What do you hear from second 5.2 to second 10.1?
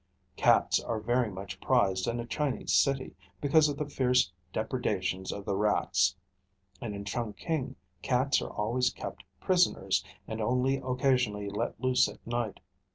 of the rats; and in Chungking cats are always kept prisoners,